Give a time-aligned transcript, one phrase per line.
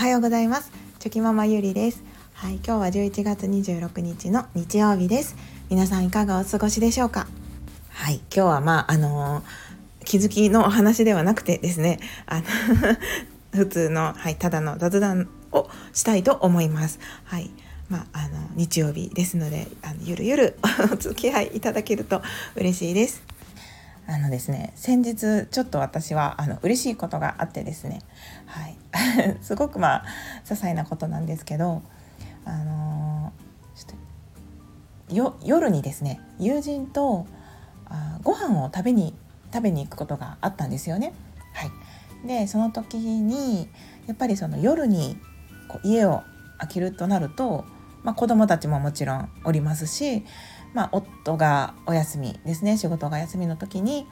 [0.00, 0.72] はようございます。
[0.98, 2.02] チョキママゆりです。
[2.32, 5.36] はい今日は11月26日の日曜日です。
[5.68, 7.26] 皆さんいかがお過ごしでしょうか？
[7.90, 12.44] はい今日はまああのー、気づきのお話ではなくてですねあの
[13.52, 16.98] 普通のはいただの雑談をしたいと思います。
[17.24, 17.50] はい
[17.90, 20.58] まあ、あの日曜日ですのであのゆるゆる
[20.90, 22.22] お付き合いいただけると
[22.56, 23.22] 嬉しいです。
[24.06, 28.00] あのですね先日ちょっと私はあの嬉しいことがあってですね、
[28.46, 28.79] はい、
[29.40, 30.04] すごくまあ
[30.44, 31.82] 些細なことなんですけど、
[32.44, 33.32] あの
[33.74, 37.26] ちょっとよ夜にですね友人と
[37.86, 39.14] あご飯を食べに
[39.52, 41.12] 食べに行くことがあったんですよね。
[41.54, 43.68] はい、でその時に
[44.06, 45.18] やっぱりその夜に
[45.68, 46.22] こう家を
[46.58, 47.64] 開けるとなると、
[48.02, 50.24] まあ、子供たちももちろんおりますし
[50.72, 54.06] まあ、夫がお休みですね仕事が休みの時に、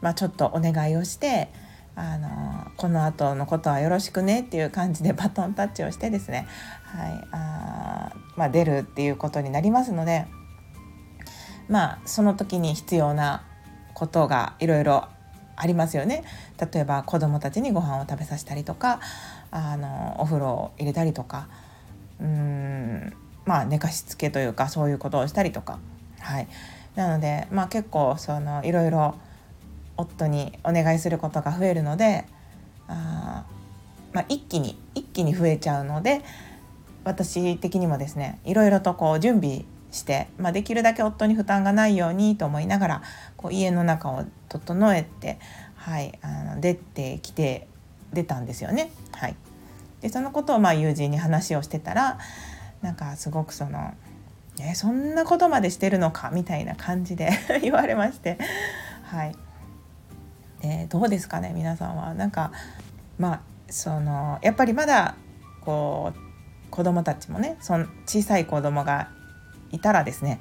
[0.00, 1.48] まあ、ちょっとお願いをして
[1.94, 6.46] あのこの後のことはよろしくねっていう感じでバトンタッチをしてですね、
[6.84, 10.26] はいあまあ、出るっていうことになりますので。
[11.68, 13.44] まあその時に必要な
[13.94, 15.08] ことがいろいろ
[15.56, 16.24] ありますよね。
[16.72, 19.00] 例えば子どもたちにご飯を食べさせたりとか
[19.50, 21.48] あのお風呂を入れたりとか。
[22.20, 23.12] うーん
[23.44, 25.78] まあ寝かしつけというかそういうことをしたりとか。
[26.20, 26.48] はい、
[26.94, 29.16] なので、まあ、結構そのいろいろ
[29.96, 32.24] 夫にお願いすることが増えるので
[32.88, 33.44] あ、
[34.12, 36.22] まあ、一気に一気に増えちゃうので
[37.04, 43.02] 私的にもですねいろいろとこう準備して、まあ、できるだけ夫に負担がないようにと思いながら
[43.36, 45.38] こう家の中を整えて、
[45.76, 47.68] はい、あの出てきて
[48.12, 48.90] 出たんですよね。
[49.12, 49.36] はい、
[50.00, 52.18] でそのことをまあ友人に話をしてたら
[52.82, 53.94] なんかすごくその
[54.60, 56.30] えそんなことまでしてるのか？
[56.30, 57.30] みたいな感じで
[57.62, 58.38] 言われまして
[59.04, 59.36] はい。
[60.62, 62.14] でどうですかね皆さんは。
[62.14, 62.52] なんか
[63.18, 65.16] まあそのやっぱりまだ
[65.60, 69.10] こう子供たちもねそん小さい子供が
[69.70, 70.40] いたらですね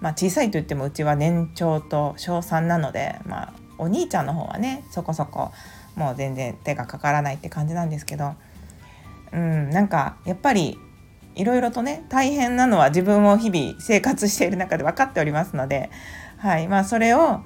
[0.00, 5.50] まあ小さいといってもうちは年長と小3なのでまあお兄ちゃんの方はねそこそこ
[5.96, 8.34] もう全然手がかからないって感じなんですけど
[9.32, 10.78] うんなんかやっぱり
[11.34, 15.90] いろいろとね大変なのは自分も日々生活している中で分かっておりますので、
[16.36, 17.40] はいまあ、それを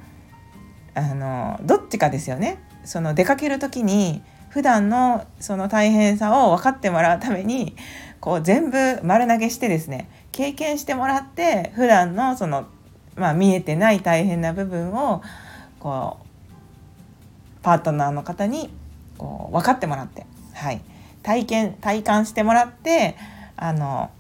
[0.97, 2.59] あのどっちかですよね。
[2.85, 7.77] その出かける時に普段のその大変さを分かってもらうために
[8.21, 12.67] こう全部丸投げしてですね経験してもらって普段のその、
[13.15, 15.23] まあ、見えてない大変な部分を
[15.79, 18.71] こうパートナーの方に
[19.19, 20.25] こう分かってもらって、
[20.55, 20.81] はい、
[21.23, 23.17] 体験体感してもらって
[23.57, 24.11] あの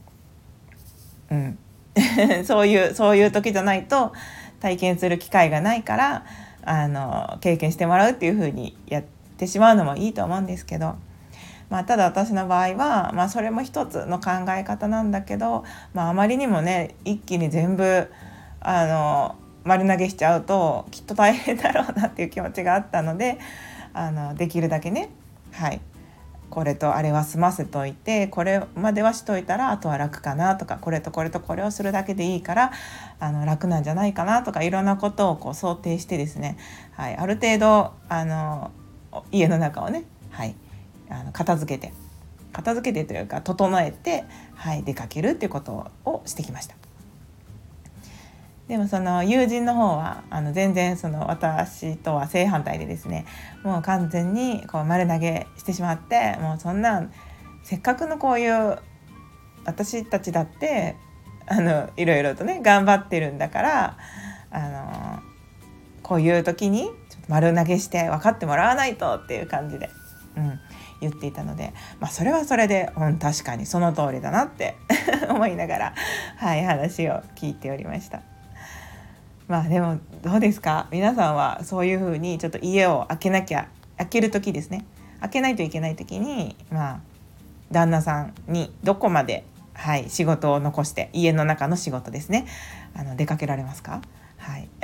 [1.31, 1.59] うん。
[2.45, 4.13] そういうそういう時じゃないと
[4.61, 6.25] 体験する機会がないから
[6.67, 9.05] あの経験してもらうっていう風にやっ
[9.39, 10.97] てしまうのもいいと思うんですけど、
[11.71, 18.09] まあ、ただ私の場合は、まあ、それも一つの考え方なんだけど、まあ、あまりにもね一気に全部
[18.61, 23.39] あの丸投げしちゃうときっと大変だろうなっていう気持ちがあったので
[23.95, 25.11] あのできるだけね
[25.53, 25.81] はい。
[26.51, 32.73] これとあれは済ませといてこれまではしといたらあとは楽かなとかこれとこれとこれをするだけでいいから
[33.19, 36.57] あの楽なんじゃないかなとかいろんなことをこう想定してですね、
[36.93, 38.71] はい、ある程度あの
[39.33, 40.55] 家の中をね、はい、
[41.09, 41.93] あの片付けて
[42.53, 44.25] 片付けてというか整えて、
[44.55, 46.86] はい、出かけるっていうことをしてきました。
[48.69, 53.25] でもその友人の方はあの全然その私とは正反対でですね
[53.63, 57.09] もう完全にこう丸投げしてしまってもうそんな
[57.63, 58.79] せっかくのこういう
[59.65, 60.97] 私たちだって
[61.47, 63.99] あのいろいろとね頑張ってるんだから
[64.51, 65.23] あの
[66.03, 66.97] こういう時にちょっと
[67.29, 69.91] 丸投げして分かってもらわないとっていう感じで、
[70.37, 70.61] うん、
[71.01, 74.77] 言っていたので、まあ、それはそれで、うん、確かにその通りだなって
[75.29, 75.95] 思いながら、
[76.37, 78.23] はい、話を聞いておりました。
[79.49, 80.89] まあでもどうですか？
[80.91, 84.85] 皆さんはそういうふうにちょっと家を開けなきゃ開ける時ですね。
[85.21, 87.01] 開けないといけない時にまあ
[87.71, 89.45] 旦那さんにどこまで、
[89.75, 92.47] はい、仕事を残して家の中の仕事ですね。
[92.95, 94.03] あの出かけられますか？
[94.39, 94.69] はい。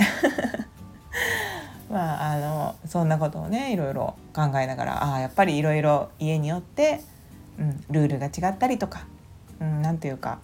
[1.90, 7.00] まああのそんなことをねいろいろ考えながらああやっぱりいろいろ家によって、
[7.58, 9.06] うん、ルールが違ったりとか
[9.58, 10.38] 何、うん、て言うか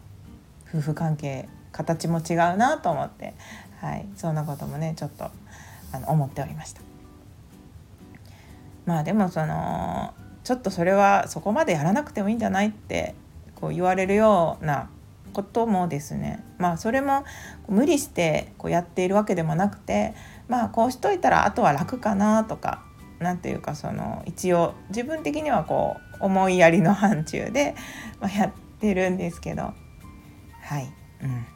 [0.69, 3.35] 夫婦関係形も違うなと思って
[3.81, 5.31] はい、そんなこともねちょっと
[5.93, 6.81] あの思っておりました。
[8.87, 10.15] まあでもその
[10.45, 13.15] ちょっとそれはそこまでやらなくてもいいんじゃないって
[13.55, 14.89] こう言われるような
[15.35, 16.43] こともですね。
[16.57, 17.25] まあそれも
[17.69, 20.15] 無理してこうやっているわけでもなくて
[20.49, 22.83] まあこうしといたらあとは楽かなとか、
[23.19, 27.77] 何て言うかその一応自分的にはこう思いやりの範疇で、
[28.21, 29.75] まあ、やってるんですけど。
[30.63, 30.91] はい、
[31.23, 31.47] うん。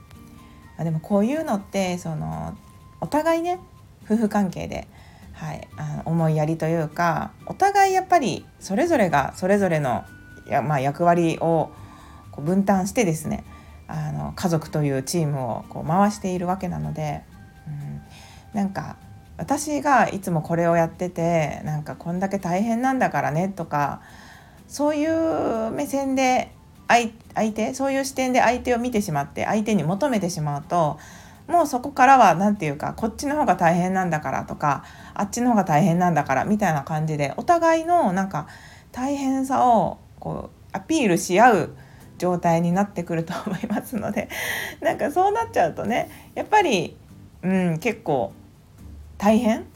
[0.83, 2.57] あ、でもこういうのってその
[3.01, 3.59] お互いね
[4.05, 4.87] 夫婦関係で、
[5.33, 10.05] はい、あの思いやりというかお互いやっぱりそれぞれがそれぞれの
[10.47, 11.71] や、まあ、役割を
[12.31, 13.45] こう分担してですね
[13.89, 17.23] あの家族というチームをこう回しているわけなので、
[17.67, 18.03] うん、
[18.55, 18.97] なんか
[19.37, 24.01] 私がいつもこれをやっててなんかこんだけ大変なんだからねとか
[24.69, 26.53] そういう目線で
[26.89, 30.99] 相手そういう視点で相手を見てしまって相手に求めてしまうと
[31.49, 34.85] もうそこからは何て言うかこっちの方が大変なんだからとか
[35.15, 38.47] あっちの方が大変なんだからみたいな感じでお互いのなんか
[38.93, 41.77] 大変さをこうアピールし合う
[42.19, 44.29] 状態になってくると思いますので
[44.81, 46.97] なんかそうなっちゃうとねやっぱり、
[47.43, 48.33] うん、結構
[49.19, 49.67] 大変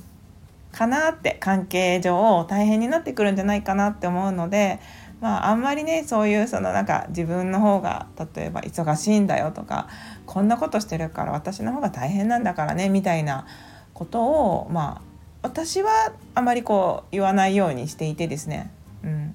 [0.72, 4.78] かなって関係上大変になってくるんじゃないかなって思うので、
[5.20, 9.88] まあ、あんまりねそういうそのなんか自分の方が例えば忙しいんだよとか
[10.26, 13.46] こんなことしてるから私の方が大変なんだからねみたいな
[13.94, 15.02] ことをまあ
[15.42, 18.70] 私はあまりこう言わないようにしていてですね、
[19.04, 19.34] うん。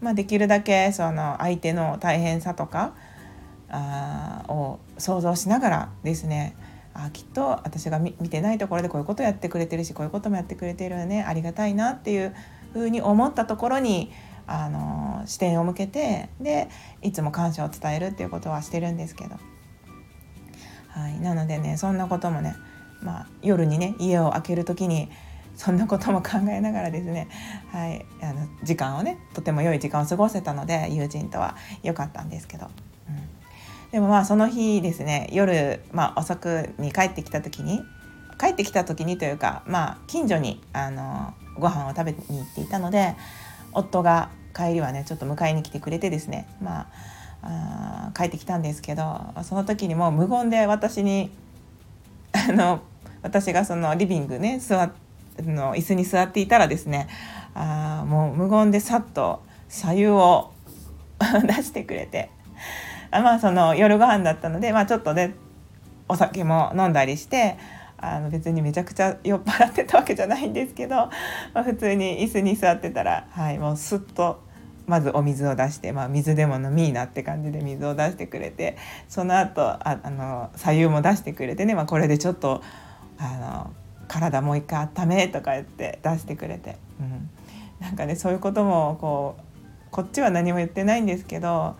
[0.00, 2.94] まあ、できるだけその相手の大変さとか
[3.68, 6.54] あを想像しながらですね。
[6.94, 12.34] あきっと私が見てないところでこういうことやってくれてるしこういうこともやってくれてるよねありがたいなっていう
[12.74, 14.12] ふうに思ったところに
[14.52, 16.68] あの視点を向けてで
[17.00, 19.36] いつも感謝を伝えるっていうことはしてるんですけど、
[20.88, 22.54] はい、なのでねそんなこともね、
[23.00, 25.08] まあ、夜にね家を開ける時に
[25.56, 27.28] そんなことも考えながらですね、
[27.70, 32.66] はい、あの時間をねとても良い時間を過ごせたので友人とは良かったんですけど、
[33.08, 37.80] うん、でもまあその日ですね夜、まあ、遅くに帰ってきた時に
[38.38, 43.14] 帰ってきた時にというか、まあ、近所にあのご飯を食べに行っていたので
[43.72, 46.46] 夫が帰りはねちょっと迎えに来てくれてですね。
[46.62, 46.86] ま
[47.42, 51.30] あ帰ってきたんですけどその時にもう無言で私に
[52.32, 52.80] あの
[53.22, 54.92] 私がそのリビングね座
[55.38, 57.08] の椅子に座っていたらですね
[57.54, 60.52] あもう無言でさっと左右を
[61.18, 62.30] 出してくれて。
[63.12, 65.34] あまあその夜ご飯だったので、まあ、ちょっとね
[66.08, 67.58] お酒も飲んだりして
[68.02, 70.96] あの別にめちゃくちゃ酔っ払ってたわけじゃないんですけど、
[71.54, 74.42] まあ、普通に椅子に座ってたら、はい、もうすっと
[74.86, 78.76] まずお水を出して、まあ、水でも飲みいなって感じで水を出してくれて
[79.08, 82.60] その後ああの左右も出してくれてね、まあ、これでちょっと
[83.18, 83.70] あの
[84.08, 87.30] 体もう一回温めとか言って出してくれて、うん、
[87.78, 89.42] なんかねそういうこともこう
[89.92, 91.76] こっちは何も言ってないんですけど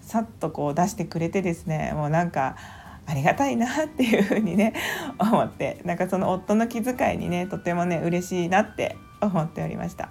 [0.00, 2.56] さっとこう出してくれてですねもうなんか
[3.06, 4.74] ありがたいなっていうふうにね
[5.18, 10.10] 思ってなんかその夫の気遣いにねとてもね嬉しいなって思っておりました。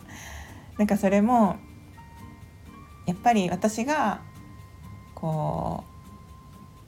[0.78, 1.58] なんかそれも
[3.06, 4.22] やっぱり私が
[5.14, 5.84] こ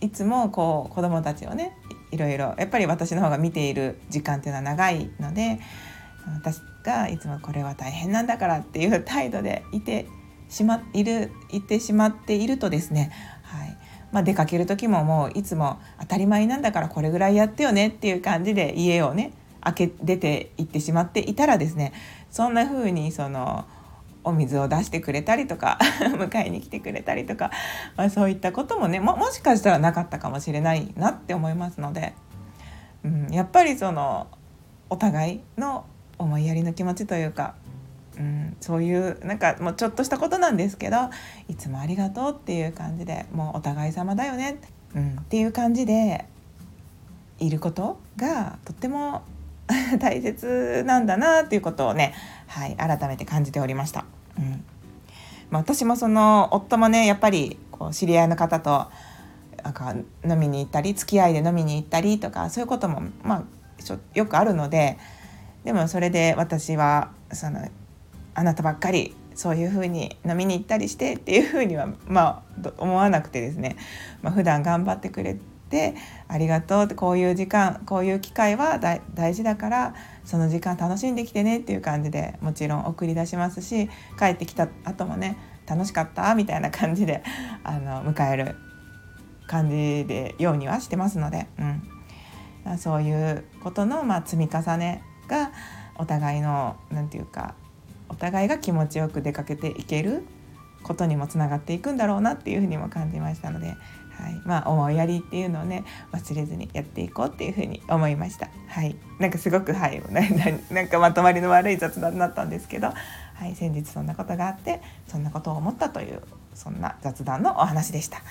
[0.02, 1.78] ういつもこう子供たちをね
[2.12, 5.60] いろいろやっぱり私の方が見ている時間っていうのは長いので
[6.36, 10.08] 私がいつもこれは大変なんだからっていう態度でいて
[10.50, 13.12] しまいるいてしまっているとですね、
[14.12, 21.94] まあ、出かける時ももういつも当たり前なんだからこれぐらいやってよねっていう感じで家をね開け出て行ってしまっていたらですね
[22.32, 23.66] そんな風にその
[24.24, 25.78] お水を出してくれたりとか
[26.16, 27.52] 迎えに来てくれたりとか、
[27.96, 32.14] まあ、そういったこともねももしかしたらなかったかもしれないなって思いますので、
[33.04, 34.28] うん、やっぱりその
[34.90, 35.86] お互いの
[36.18, 37.56] 思いやりの気持ちというか、
[38.20, 40.98] うん、そういうなんかもうちょっとしたことなんですけど
[41.48, 44.60] いつもありがとうっていう感じでもうお互い様だよね、
[44.96, 46.26] うん、っていう感じで
[47.40, 49.22] いることがとっても
[50.00, 52.14] 大切なんだなっていうことをね、
[52.48, 54.06] はい、改めて感じておりました。
[54.38, 54.64] うん
[55.50, 58.88] まあ、私もその夫もねやっぱりこう知り合いの方と
[59.64, 59.96] なんか
[60.28, 64.98] 飲みに行ったり付き合いで飲みに行ったりとかそういうことも、まあ、よくあるので
[65.64, 67.68] でもそれで私はその
[68.38, 73.78] あなたばっかりそういうふうに飲みに行ったりしてっていうふうにはまあ思わなくてですね、
[74.22, 75.38] まあ、普段頑張ってくれ
[75.72, 75.96] て
[76.28, 83.90] ありがとうってこういう時間こういう機会は大事だからその時間楽しんできてねっていう感じでもちろん送り出しますし
[84.20, 87.24] 帰ってきた後もね楽しかったみたいな感じで
[87.66, 88.56] あの迎える
[89.48, 91.48] 感じでようにはしてますので、
[92.66, 95.52] うん、そういうことの、まあ、積み重ねが
[95.96, 97.56] お互いの何て言うか
[98.10, 100.26] お互いが気持ちよく出かけていける
[100.84, 108.50] ことにもつながっていくんだろうなっていうふうにも感じましたので、はい、まあ思いやりっていうのをね忘れずにやっていこうっていうふうに思いました。
[108.68, 110.02] はい、なんかすごくはい
[110.72, 116.22] なんかまとまりの悪い雑談になったんですけど、はい、先日そんなことがあってそんなことを思ったという
[116.54, 118.22] そんな雑談のお話でした。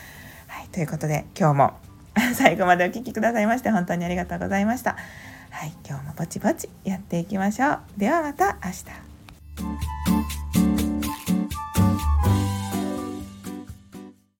[0.48, 1.74] はい、ということで今日も
[2.34, 4.96] 最後までお聴きくださいまして本当にありがとうございました。
[5.50, 7.80] はい、今日もぼちぼちやっていきましょう。
[7.96, 9.15] ではまた明日。